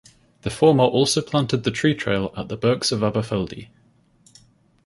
The 0.41 0.49
former 0.49 0.85
also 0.85 1.21
planted 1.21 1.57
the 1.63 1.69
tree 1.69 1.93
trail 1.93 2.33
at 2.35 2.47
the 2.49 2.57
Birks 2.57 2.91
of 2.91 3.01
Aberfeldy. 3.01 3.69